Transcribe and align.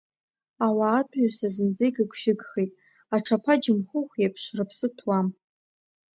Ауаатыҩса 0.65 1.47
зынӡа 1.55 1.85
игыгшәыгхеит, 1.89 2.71
аҽаԥа 3.15 3.55
Џьамхәыхәиеиԥш 3.61 4.43
рыԥсы 4.57 4.87
ҭәуам. 4.97 5.27